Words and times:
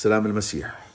سلام 0.00 0.26
المسيح. 0.26 0.86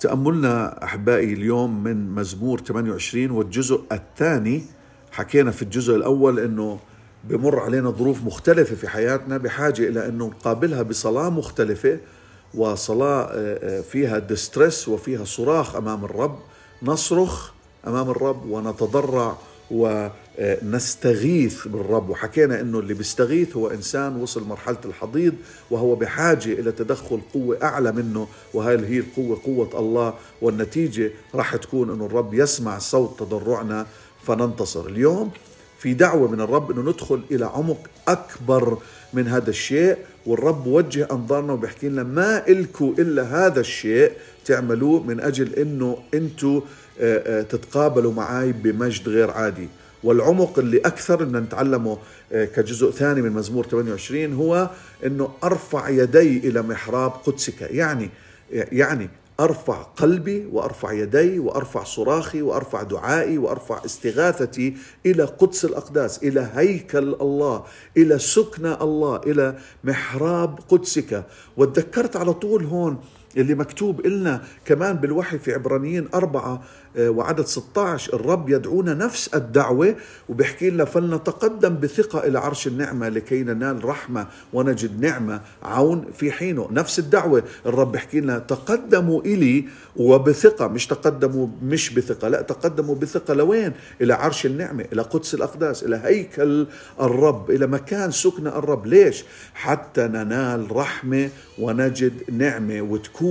تأملنا 0.00 0.84
أحبائي 0.84 1.32
اليوم 1.32 1.84
من 1.84 2.10
مزمور 2.10 2.60
28 2.60 3.30
والجزء 3.30 3.84
الثاني. 3.92 4.62
حكينا 5.12 5.50
في 5.50 5.62
الجزء 5.62 5.96
الأول 5.96 6.38
أنه 6.38 6.78
بمر 7.24 7.58
علينا 7.58 7.90
ظروف 7.90 8.24
مختلفة 8.24 8.74
في 8.76 8.88
حياتنا 8.88 9.36
بحاجة 9.36 9.88
إلى 9.88 10.08
أنه 10.08 10.26
نقابلها 10.26 10.82
بصلاة 10.82 11.30
مختلفة 11.30 11.98
وصلاة 12.54 13.22
آه، 13.22 13.78
آه، 13.78 13.80
فيها 13.80 14.18
ديستريس 14.18 14.88
وفيها 14.88 15.24
صراخ 15.24 15.76
أمام 15.76 16.04
الرب. 16.04 16.38
نصرخ 16.82 17.50
أمام 17.86 18.10
الرب 18.10 18.44
ونتضرع 18.50 19.36
ونستغيث 20.38 21.68
بالرب. 21.68 22.10
وحكينا 22.10 22.60
إنه 22.60 22.78
اللي 22.78 22.94
بيستغيث 22.94 23.56
هو 23.56 23.68
إنسان 23.70 24.16
وصل 24.16 24.44
مرحلة 24.48 24.78
الحضيض 24.84 25.34
وهو 25.70 25.94
بحاجة 25.94 26.52
إلى 26.52 26.72
تدخل 26.72 27.20
قوة 27.34 27.58
أعلى 27.62 27.92
منه. 27.92 28.28
وهي 28.54 28.78
هي 28.86 28.98
القوة 28.98 29.40
قوة 29.44 29.70
الله؟ 29.78 30.14
والنتيجة 30.42 31.10
راح 31.34 31.56
تكون 31.56 31.90
إنه 31.90 32.06
الرب 32.06 32.34
يسمع 32.34 32.78
صوت 32.78 33.20
تضرعنا. 33.20 33.86
فننتصر 34.26 34.86
اليوم. 34.86 35.30
في 35.78 35.94
دعوة 35.94 36.28
من 36.30 36.40
الرب 36.40 36.70
إنه 36.70 36.90
ندخل 36.90 37.22
إلى 37.30 37.46
عمق 37.46 37.78
أكبر 38.08 38.78
من 39.12 39.28
هذا 39.28 39.50
الشيء. 39.50 39.96
والرب 40.26 40.66
وجه 40.66 41.08
أنظارنا 41.12 41.52
وبيحكي 41.52 41.88
لنا 41.88 42.02
ما 42.02 42.48
إلكوا 42.48 42.92
إلا 42.98 43.22
هذا 43.22 43.60
الشيء 43.60 44.12
تعملوه 44.44 45.02
من 45.02 45.20
أجل 45.20 45.54
إنه 45.54 45.98
أنتم 46.14 46.60
آه، 47.00 47.40
آه، 47.40 47.42
تتقابلوا 47.42 48.12
معي 48.12 48.52
بمجد 48.52 49.08
غير 49.08 49.30
عادي. 49.30 49.68
والعمق 50.04 50.58
اللي 50.58 50.78
أكثر 50.78 51.22
إن 51.22 51.36
نتعلمه 51.36 51.98
آه، 52.32 52.44
كجزء 52.44 52.90
ثاني 52.90 53.22
من 53.22 53.32
مزمور 53.32 53.66
28 53.66 54.32
هو 54.32 54.70
إنه 55.06 55.30
أرفع 55.44 55.88
يدي 55.88 56.38
إلى 56.38 56.62
محراب 56.62 57.10
قدسك. 57.10 57.60
يعني 57.60 58.10
يعني 58.52 59.08
أرفع 59.40 59.82
قلبي 59.82 60.46
وأرفع 60.52 60.92
يدي 60.92 61.38
وأرفع 61.38 61.84
صراخي 61.84 62.42
وأرفع 62.42 62.82
دعائي 62.82 63.38
وأرفع 63.38 63.84
استغاثتي 63.84 64.76
إلى 65.06 65.24
قدس 65.24 65.64
الأقداس 65.64 66.22
إلى 66.22 66.48
هيكل 66.54 67.14
الله 67.20 67.64
إلى 67.96 68.18
سكن 68.18 68.66
الله 68.66 69.20
إلى 69.26 69.58
محراب 69.84 70.58
قدسك. 70.68 71.24
وتذكرت 71.56 72.16
على 72.16 72.32
طول 72.32 72.64
هون 72.64 72.98
اللي 73.36 73.54
مكتوب 73.54 74.06
إلنا 74.06 74.42
كمان 74.64 74.96
بالوحي 74.96 75.38
في 75.38 75.52
عبرانيين 75.52 76.08
أربعة 76.14 76.62
آه، 76.96 77.10
وعدد 77.10 77.46
16 77.46 78.14
الرب 78.14 78.48
يدعونا 78.50 78.94
نفس 78.94 79.34
الدعوة 79.34 79.94
وبيحكي 80.28 80.70
لنا 80.70 80.84
فلنتقدم 80.84 81.76
بثقة 81.76 82.26
إلى 82.26 82.38
عرش 82.38 82.66
النعمة 82.66 83.08
لكي 83.08 83.42
ننال 83.42 83.84
رحمة 83.84 84.26
ونجد 84.52 85.00
نعمة 85.00 85.40
عون 85.62 86.04
في 86.18 86.32
حينه. 86.32 86.68
نفس 86.70 86.98
الدعوة. 86.98 87.42
الرب 87.66 87.92
بيحكي 87.92 88.20
لنا 88.20 88.38
تقدموا 88.38 89.20
إلي 89.22 89.64
وبثقة. 89.96 90.68
مش 90.68 90.86
تقدموا 90.86 91.46
مش 91.62 91.94
بثقة 91.94 92.28
لا 92.28 92.42
تقدموا 92.42 92.94
بثقة 92.94 93.34
لوين؟ 93.34 93.72
إلى 94.00 94.14
عرش 94.14 94.46
النعمة 94.46 94.84
إلى 94.92 95.02
قدس 95.02 95.34
الأقداس 95.34 95.84
إلى 95.84 96.00
هيكل 96.04 96.66
الرب 97.00 97.50
إلى 97.50 97.66
مكان 97.66 98.10
سكن 98.10 98.46
الرب. 98.46 98.86
ليش؟ 98.86 99.24
حتى 99.54 100.02
ننال 100.02 100.76
رحمة 100.76 101.30
ونجد 101.58 102.12
نعمة 102.32 102.82
وتكون 102.82 103.23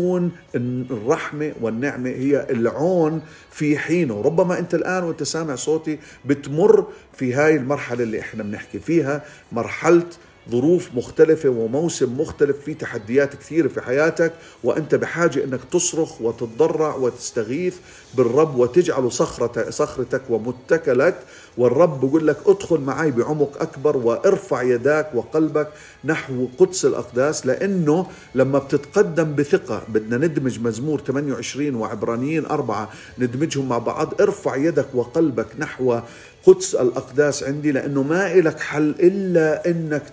الرحمة 0.56 1.52
والنعمة 1.62 2.10
هي 2.10 2.48
العون 2.50 3.22
في 3.52 3.78
حينه. 3.78 4.22
ربما 4.22 4.60
أنت 4.60 4.74
الآن 4.76 5.04
وأنت 5.04 5.24
سامع 5.24 5.56
صوتي 5.56 6.00
بتمر 6.26 6.88
في 7.14 7.34
هاي 7.34 7.56
المرحلة 7.56 8.04
اللي 8.04 8.20
إحنا 8.20 8.44
بنحكي 8.44 8.80
فيها 8.80 9.26
مرحلة 9.52 10.04
ظروف 10.50 10.90
مختلفة 10.96 11.50
وموسم 11.50 12.20
مختلف 12.22 12.58
في 12.60 12.74
تحديات 12.74 13.36
كثيرة 13.36 13.68
في 13.68 13.82
حياتك 13.82 14.34
وأنت 14.64 14.96
بحاجة 14.96 15.44
أنك 15.44 15.60
تصرخ 15.72 16.22
وتتضرع 16.22 16.96
وتستغيث 16.96 17.76
بالرب 18.18 18.56
وتجعل 18.56 19.12
صخرة 19.12 19.70
صخرتك 19.70 20.22
ومتكلك 20.30 21.16
والرب 21.58 22.02
بيقول 22.02 22.28
لك 22.28 22.38
ادخل 22.46 22.80
معي 22.80 23.12
بعمق 23.12 23.62
أكبر 23.62 23.98
وارفع 23.98 24.62
يداك 24.62 25.16
وقلبك 25.16 25.68
نحو 26.06 26.48
قدس 26.58 26.86
الأقداس. 26.86 27.46
لأنه 27.46 28.06
لما 28.36 28.60
بتتقدم 28.60 29.36
بثقة 29.36 29.82
بدنا 29.88 30.18
ندمج 30.18 30.60
مزمور 30.60 31.02
28 31.08 31.76
وعبرانيين 31.76 32.46
أربعة 32.46 32.90
ندمجهم 33.20 33.70
مع 33.70 33.78
بعض 33.78 34.22
ارفع 34.22 34.56
يدك 34.56 34.88
وقلبك 34.94 35.48
نحو 35.60 36.00
قدس 36.46 36.76
الأقداس 36.76 37.44
عندي. 37.44 37.72
لأنه 37.72 38.04
ما 38.04 38.34
إلك 38.34 38.60
حل 38.60 38.96
إلا 39.00 39.70
أنك 39.70 40.04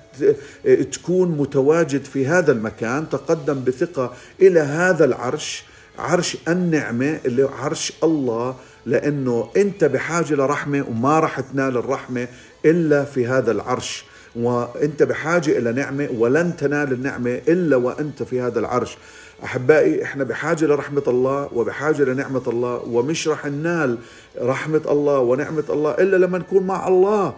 تكون 0.92 1.28
متواجد 1.28 2.04
في 2.04 2.26
هذا 2.26 2.52
المكان 2.52 3.08
تقدم 3.08 3.64
بثقة 3.64 4.12
إلى 4.40 4.60
هذا 4.60 5.04
العرش. 5.04 5.64
عرش 6.00 6.36
النعمة 6.48 7.20
اللي 7.26 7.48
عرش 7.62 7.92
الله 8.04 8.54
لأنه 8.86 9.48
أنت 9.56 9.84
بحاجة 9.84 10.34
لرحمة 10.34 10.84
وما 10.90 11.20
راح 11.20 11.40
تنال 11.40 11.76
الرحمة 11.76 12.28
إلا 12.64 13.04
في 13.04 13.26
هذا 13.26 13.52
العرش. 13.52 14.04
وأنت 14.36 15.02
بحاجة 15.02 15.58
إلى 15.58 15.72
نعمة 15.72 16.08
ولن 16.18 16.56
تنال 16.56 16.92
النعمة 16.92 17.40
إلا 17.48 17.76
وأنت 17.76 18.22
في 18.22 18.40
هذا 18.40 18.60
العرش. 18.60 18.98
أحبائي 19.44 20.02
إحنا 20.02 20.24
بحاجة 20.24 20.64
لرحمة 20.64 21.02
الله 21.08 21.48
وبحاجة 21.52 22.02
لنعمة 22.02 22.42
الله 22.46 22.82
ومش 22.86 23.28
رح 23.28 23.46
ننال 23.46 23.98
رحمة 24.40 24.82
الله 24.88 25.18
ونعمة 25.18 25.64
الله 25.70 25.90
إلا 25.90 26.16
لما 26.16 26.38
نكون 26.38 26.66
مع 26.66 26.88
الله. 26.88 27.34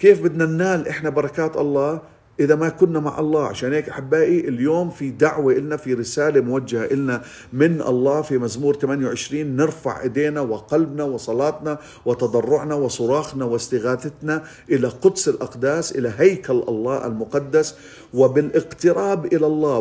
كيف 0.00 0.22
بدنا 0.22 0.46
ننال 0.46 0.88
إحنا 0.88 1.10
بركات 1.10 1.56
الله؟ 1.56 2.00
إذا 2.40 2.54
ما 2.54 2.68
كنا 2.68 3.00
مع 3.00 3.18
الله. 3.20 3.46
عشان 3.46 3.72
هيك 3.72 3.88
أحبائي 3.88 4.48
اليوم 4.48 4.90
في 4.90 5.10
دعوة 5.10 5.52
إلنا 5.52 5.76
في 5.76 5.94
رسالة 5.94 6.40
موجهة 6.40 6.84
إلنا 6.84 7.22
من 7.52 7.80
الله 7.82 8.22
في 8.22 8.38
مزمور 8.38 8.74
28 8.74 9.56
نرفع 9.56 10.02
إيدينا 10.02 10.40
وقلبنا 10.40 11.04
وصلاتنا 11.04 11.78
وتضرعنا 12.04 12.74
وصراخنا 12.74 13.44
واستغاثتنا 13.44 14.42
إلى 14.70 14.88
قدس 14.88 15.28
الأقداس 15.28 15.92
إلى 15.96 16.12
هيكل 16.18 16.62
الله 16.68 17.06
المقدس. 17.06 17.74
وبالاقتراب 18.14 19.26
إلى 19.26 19.46
الله 19.46 19.78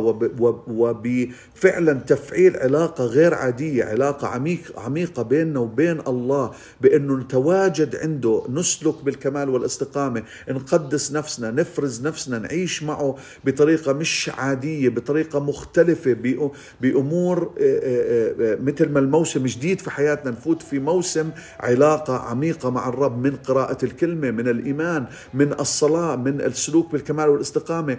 وبفعلا 0.68 1.94
تفعيل 1.94 2.58
علاقة 2.58 3.06
غير 3.06 3.34
عادية 3.34 3.84
علاقة 3.84 4.28
عميق 4.28 4.80
عميقة 4.80 5.24
بيننا 5.24 5.59
وبين 5.59 6.00
الله 6.08 6.52
بأنه 6.81 7.16
نتواجد 7.18 7.96
عنده 7.96 8.44
نسلك 8.50 9.03
بالكمال 9.03 9.50
والاستقامة 9.50 10.24
نقدس 10.50 11.12
نفسنا 11.12 11.52
نفرز 11.52 12.08
نفسنا 12.08 12.38
نعيش 12.50 12.84
معه 12.84 13.16
بطريقة 13.46 13.94
مش 13.94 14.32
عادية 14.38 14.90
بطريقة 14.90 15.40
مختلفة 15.40 16.14
بأمور 16.82 17.52
آه، 17.60 17.80
آه، 17.84 18.54
آه، 18.54 18.58
مثل 18.64 18.90
ما 18.90 19.00
الموسم 19.00 19.46
جديد 19.46 19.82
في 19.82 19.92
حياتنا 19.92 20.32
نفوت 20.32 20.62
في 20.62 20.80
موسم 20.80 21.30
علاقة 21.60 22.18
عميقة 22.18 22.70
مع 22.70 22.90
الرب 22.90 23.24
من 23.24 23.36
قراءة 23.36 23.86
الكلمة 23.86 24.32
من 24.32 24.48
الإيمان 24.48 25.06
من 25.34 25.54
الصلاة 25.54 26.16
من 26.16 26.42
السلوك 26.42 26.92
بالكمال 26.92 27.30
والاستقامة 27.30 27.98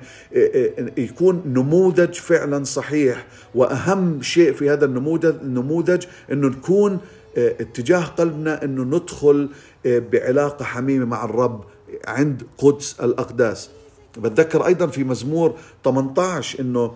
يكون 0.96 1.42
نموذج 1.46 2.14
فعلا 2.14 2.64
صحيح. 2.64 3.26
وأهم 3.54 4.22
شيء 4.22 4.52
في 4.52 4.70
هذا 4.70 4.84
النموذج 4.84 5.34
النموذج 5.42 6.04
أنه 6.32 6.48
نكون 6.48 6.98
اتجاه 7.36 8.04
قلبنا 8.04 8.64
أنه 8.64 8.82
ندخل 8.82 9.48
بعلاقة 9.84 10.64
حميمة 10.64 11.04
مع 11.04 11.24
الرب 11.24 11.64
عند 12.06 12.42
قدس 12.58 13.00
الأقداس. 13.00 13.70
بتذكر 14.20 14.66
أيضا 14.66 14.86
في 14.86 15.04
مزمور 15.04 15.54
18 15.84 16.60
أنه 16.60 16.92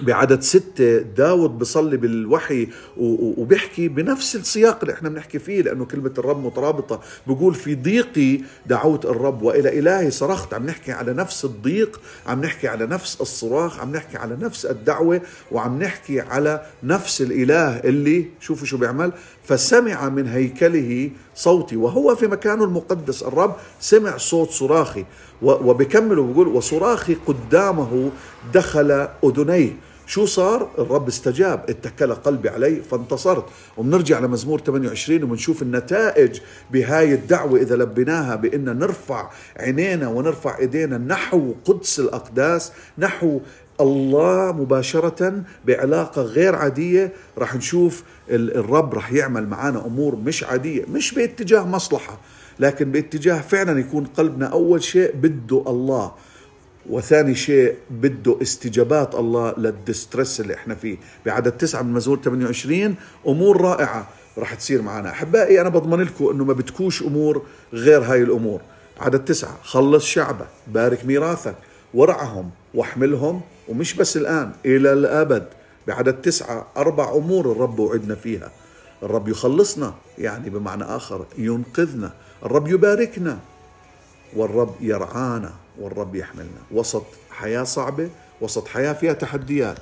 بعدد 0.00 0.42
ستة 0.42 0.98
داود 0.98 1.58
بصلي 1.58 1.96
بالوحي 1.96 2.68
وبيحكي 2.96 3.88
بنفس 3.88 4.36
السياق 4.36 4.78
اللي 4.82 4.92
إحنا 4.92 5.08
بنحكي 5.08 5.38
فيه 5.38 5.62
لأنه 5.62 5.84
كلمة 5.84 6.12
الرب 6.18 6.44
مترابطة. 6.44 7.00
بقول 7.26 7.54
في 7.54 7.74
ضيقي 7.74 8.40
دعوت 8.66 9.04
الرب 9.04 9.42
وإلى 9.42 9.78
إلهي 9.78 10.10
صرخت. 10.10 10.54
عم 10.54 10.66
نحكي 10.66 10.92
على 10.92 11.12
نفس 11.12 11.44
الضيق 11.44 12.00
عم 12.26 12.40
نحكي 12.40 12.68
على 12.68 12.86
نفس 12.86 13.20
الصراخ 13.20 13.80
عم 13.80 13.92
نحكي 13.92 14.16
على 14.18 14.36
نفس 14.40 14.66
الدعوة 14.66 15.20
وعم 15.52 15.82
نحكي 15.82 16.20
على 16.20 16.62
نفس 16.82 17.22
الإله 17.22 17.78
اللي 17.78 18.26
شوفوا 18.40 18.66
شو 18.66 18.76
بيعمل. 18.76 19.12
فسمع 19.44 20.08
من 20.08 20.26
هيكله 20.26 21.10
صوتي 21.34 21.76
وهو 21.76 22.14
في 22.16 22.26
مكانه 22.26 22.64
المقدس. 22.64 23.22
الرب 23.22 23.56
سمع 23.80 24.16
صوت 24.16 24.50
صراخي 24.50 25.04
وبكمل 25.42 26.18
وبقول 26.18 26.48
وصراخي 26.48 27.14
قدامه 27.14 28.10
دخل 28.54 29.08
أذنيه. 29.24 29.76
شو 30.10 30.26
صار؟ 30.26 30.70
الرب 30.78 31.08
استجاب. 31.08 31.64
اتكل 31.68 32.14
قلبي 32.14 32.48
عليه 32.48 32.82
فانتصرت. 32.82 33.44
وبنرجع 33.76 34.18
لمزمور 34.18 34.60
28 34.60 35.22
وبنشوف 35.22 35.62
النتائج 35.62 36.40
بهاي 36.70 37.14
الدعوة 37.14 37.60
إذا 37.60 37.76
لبيناها 37.76 38.36
بأن 38.36 38.78
نرفع 38.78 39.30
عينينا 39.56 40.08
ونرفع 40.08 40.58
إيدينا 40.58 40.98
نحو 40.98 41.54
قدس 41.64 42.00
الأقداس 42.00 42.72
نحو 42.98 43.40
الله 43.80 44.52
مباشرة 44.52 45.42
بعلاقة 45.66 46.22
غير 46.22 46.54
عادية. 46.56 47.12
رح 47.38 47.54
نشوف 47.54 48.02
الرب 48.30 48.94
رح 48.94 49.12
يعمل 49.12 49.46
معنا 49.48 49.86
أمور 49.86 50.16
مش 50.16 50.44
عادية 50.44 50.84
مش 50.92 51.14
باتجاه 51.14 51.62
مصلحة 51.66 52.18
لكن 52.58 52.92
باتجاه 52.92 53.40
فعلا 53.40 53.80
يكون 53.80 54.04
قلبنا 54.04 54.46
أول 54.46 54.82
شيء 54.82 55.12
بده 55.16 55.64
الله. 55.66 56.12
وثاني 56.88 57.34
شيء 57.34 57.74
بده 57.90 58.36
استجابات 58.42 59.14
الله 59.14 59.54
للدسترس 59.58 60.40
اللي 60.40 60.54
إحنا 60.54 60.74
فيه. 60.74 60.96
بعدد 61.26 61.52
تسعة 61.52 61.82
من 61.82 61.92
مزمور 61.92 62.18
28 62.24 62.94
أمور 63.26 63.60
رائعة 63.60 64.08
راح 64.38 64.54
تصير 64.54 64.82
معنا. 64.82 65.10
أحبائي 65.10 65.60
أنا 65.60 65.68
بضمن 65.68 66.00
لكم 66.00 66.28
إنه 66.28 66.44
ما 66.44 66.52
بتكوش 66.52 67.02
أمور 67.02 67.42
غير 67.72 68.02
هاي 68.02 68.22
الأمور. 68.22 68.60
عدد 69.00 69.24
تسعة 69.24 69.56
خلص 69.62 70.04
شعبك 70.04 70.48
بارك 70.66 71.04
ميراثك 71.04 71.54
ورعهم 71.94 72.50
واحملهم 72.74 73.40
ومش 73.68 73.94
بس 73.94 74.16
الآن 74.16 74.52
إلى 74.66 74.92
الأبد. 74.92 75.46
بعدد 75.86 76.14
تسعة 76.14 76.66
أربع 76.76 77.14
أمور 77.14 77.52
الرب 77.52 77.78
وعدنا 77.78 78.14
فيها. 78.14 78.50
الرب 79.02 79.28
يخلصنا 79.28 79.94
يعني 80.18 80.50
بمعنى 80.50 80.84
آخر 80.84 81.26
ينقذنا. 81.38 82.12
الرب 82.44 82.68
يباركنا 82.68 83.38
والرب 84.36 84.74
يرعانا. 84.80 85.52
والرب 85.80 86.14
يحملنا. 86.14 86.60
وسط 86.70 87.06
حياة 87.30 87.64
صعبة 87.64 88.10
وسط 88.40 88.68
حياة 88.68 88.92
فيها 88.92 89.12
تحديات. 89.12 89.78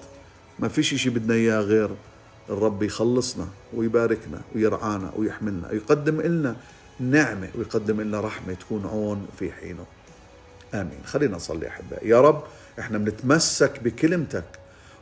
ما 0.59 0.69
فيش 0.69 0.95
شيء 0.95 1.13
بدنا 1.13 1.35
إياه 1.35 1.61
غير 1.61 1.91
الرب 2.51 2.83
يخلصنا 2.83 3.49
ويباركنا 3.75 4.41
ويرعانا 4.55 5.13
ويحملنا 5.17 5.71
ويقدم 5.71 6.21
لنا 6.21 6.57
نعمة 7.01 7.49
ويقدم 7.59 8.01
لنا 8.01 8.21
رحمة 8.21 8.55
تكون 8.55 8.87
عون 8.87 9.27
في 9.39 9.53
حينه. 9.53 9.85
آمين. 10.75 11.01
خلينا 11.05 11.37
نصلي 11.37 11.69
أحبائي 11.69 12.09
يا 12.09 12.21
رب 12.21 12.43
إحنا 12.79 12.99
بنتمسك 12.99 13.81
بكلمتك 13.83 14.45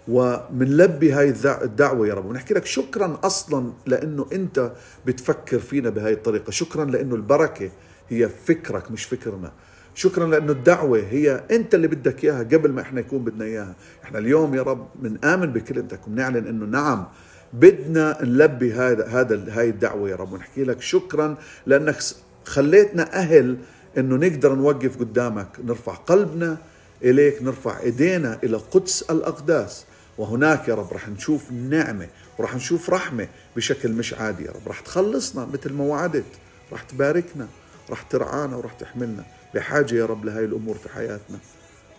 ومنلبي 0.09 1.13
هاي 1.13 1.35
الدعوة 1.47 2.09
يا 2.09 2.15
رب. 2.15 2.27
ونحكي 2.27 2.55
لك 2.55 2.67
شكرا 2.67 3.19
أصلا 3.25 3.73
لأنه 3.87 4.27
أنت 4.33 4.73
بتفكر 5.07 5.59
فينا 5.59 5.91
بهاي 5.91 6.13
الطريقة. 6.13 6.51
شكرا 6.51 6.85
لأنه 6.85 7.15
البركة 7.15 7.71
هي 8.09 8.29
فكرك 8.29 8.91
مش 8.91 9.05
فكرنا. 9.05 9.53
شكرا 9.97 10.27
لأنه 10.27 10.53
الدعوة 10.53 10.99
هي 10.99 11.45
أنت 11.51 11.75
اللي 11.75 11.89
بدك 11.89 12.25
إياها 12.25 12.39
قبل 12.43 12.73
ما 12.73 12.81
إحنا 12.81 13.01
يكون 13.01 13.25
بدنا 13.25 13.45
إياها. 13.45 13.75
إحنا 14.05 14.19
اليوم 14.19 14.55
يا 14.55 14.63
رب 14.63 14.89
بنآمن 14.95 15.53
بكلمتك 15.53 16.07
وبنعلن 16.07 16.47
أنه 16.47 16.67
نعم 16.67 17.07
بدنا 17.53 18.23
نلبي 18.23 18.73
هذا 18.73 19.07
هذا 19.07 19.59
هاي 19.59 19.69
الدعوة 19.69 20.11
يا 20.11 20.17
رب. 20.17 20.33
ونحكي 20.33 20.65
لك 20.65 20.81
شكرا 20.81 21.37
لأنك 21.67 21.97
خليتنا 22.45 23.13
أهل 23.15 23.57
أنه 23.99 24.17
نقدر 24.17 24.55
نوقف 24.55 24.99
قدامك. 24.99 25.49
نرفع 25.65 25.95
قلبنا 25.95 26.57
إليك 27.03 27.43
نرفع 27.43 27.81
إيدينا 27.81 28.39
إلى 28.45 28.57
قدس 28.57 29.03
الأقداس. 29.03 29.85
وهناك 30.19 30.69
يا 30.69 30.75
رب 30.75 30.93
رح 30.93 31.09
نشوف 31.09 31.53
نعمة 31.53 32.07
ورح 32.39 32.55
نشوف 32.55 32.91
رحمة 32.91 33.29
بشكل 33.57 33.93
مش 33.93 34.15
عادي 34.15 34.45
يا 34.45 34.51
رب. 34.51 34.69
رح 34.69 34.81
تخلصنا 34.81 35.49
مثل 35.53 35.73
ما 35.73 35.85
وعدت. 35.85 36.25
رح 36.73 36.83
تباركنا 36.83 37.47
رح 37.91 38.03
ترعانا 38.03 38.57
ورح 38.57 38.73
تحملنا. 38.73 39.25
بحاجة 39.57 39.95
يا 39.95 40.07
رب 40.07 40.25
لهي 40.25 40.45
الأمور 40.45 40.77
في 40.77 40.89
حياتنا. 40.89 41.39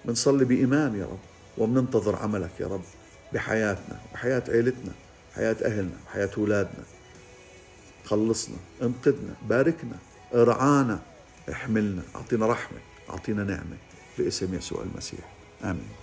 بنصلي 0.06 0.46
بإيمان 0.46 0.96
يا 0.96 1.06
رب 1.06 1.20
وبننتظر 1.58 2.16
عملك 2.16 2.52
يا 2.60 2.68
رب 2.68 2.84
بحياتنا 3.34 4.00
بحياة 4.14 4.44
عيلتنا 4.50 4.92
حياة 5.36 5.56
أهلنا 5.66 5.98
حياة 6.14 6.30
أولادنا. 6.38 6.84
خلصنا 8.06 8.56
انقذنا 8.82 9.36
باركنا 9.50 9.98
ارعانا 10.34 11.00
احملنا 11.52 12.02
أعطينا 12.16 12.48
رحمة 12.48 12.78
أعطينا 13.10 13.44
نعمة 13.44 13.78
باسم 14.18 14.54
يسوع 14.54 14.84
المسيح. 14.84 15.20
آمين. 15.64 15.98